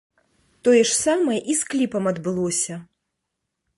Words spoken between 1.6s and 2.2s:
кліпам